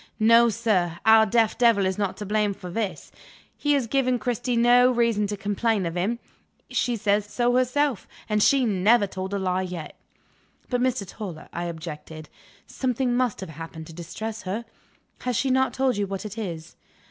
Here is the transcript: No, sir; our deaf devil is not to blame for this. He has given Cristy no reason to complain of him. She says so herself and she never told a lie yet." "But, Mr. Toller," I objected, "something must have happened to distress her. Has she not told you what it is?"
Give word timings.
No, 0.19 0.49
sir; 0.49 0.97
our 1.05 1.27
deaf 1.27 1.59
devil 1.59 1.85
is 1.85 1.99
not 1.99 2.17
to 2.17 2.25
blame 2.25 2.55
for 2.55 2.71
this. 2.71 3.11
He 3.55 3.73
has 3.73 3.85
given 3.85 4.17
Cristy 4.17 4.55
no 4.57 4.89
reason 4.91 5.27
to 5.27 5.37
complain 5.37 5.85
of 5.85 5.95
him. 5.95 6.17
She 6.71 6.95
says 6.95 7.23
so 7.27 7.53
herself 7.55 8.07
and 8.27 8.41
she 8.41 8.65
never 8.65 9.05
told 9.05 9.31
a 9.31 9.37
lie 9.37 9.61
yet." 9.61 9.95
"But, 10.71 10.81
Mr. 10.81 11.07
Toller," 11.07 11.49
I 11.53 11.65
objected, 11.65 12.29
"something 12.65 13.15
must 13.15 13.41
have 13.41 13.49
happened 13.49 13.85
to 13.85 13.93
distress 13.93 14.41
her. 14.41 14.65
Has 15.19 15.35
she 15.35 15.51
not 15.51 15.71
told 15.71 15.97
you 15.97 16.07
what 16.07 16.25
it 16.25 16.35
is?" 16.35 16.75